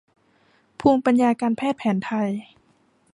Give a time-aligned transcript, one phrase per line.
[0.79, 2.29] ภูมิปัญญาการแพทย์แผนไทย